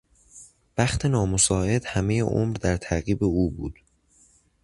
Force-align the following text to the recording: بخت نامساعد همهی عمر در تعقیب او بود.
بخت 0.77 1.05
نامساعد 1.05 1.85
همهی 1.85 2.19
عمر 2.19 2.53
در 2.53 2.77
تعقیب 2.77 3.23
او 3.23 3.49
بود. 3.51 3.79